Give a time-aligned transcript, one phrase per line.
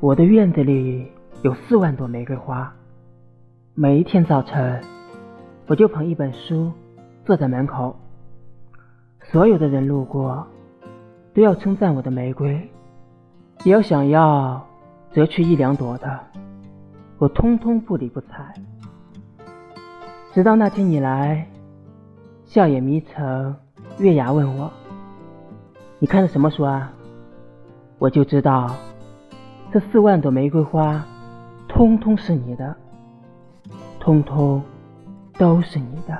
[0.00, 1.10] 我的院子里
[1.42, 2.70] 有四万朵玫瑰花，
[3.74, 4.82] 每一天早晨，
[5.66, 6.70] 我就捧一本书，
[7.24, 7.96] 坐在门口。
[9.22, 10.46] 所有的人路过，
[11.32, 12.70] 都要称赞我的玫瑰，
[13.64, 14.62] 也要想要
[15.12, 16.20] 折去一两朵的，
[17.16, 18.54] 我通通不理不睬。
[20.34, 21.48] 直到那天你来，
[22.44, 23.56] 笑眼迷成
[23.98, 24.70] 月牙问我
[25.98, 26.92] ：“你看的什么书啊？”
[27.98, 28.70] 我就知道。
[29.74, 31.04] 这四万朵玫瑰花，
[31.66, 32.76] 通通是你的，
[33.98, 34.62] 通通
[35.36, 36.16] 都是你的。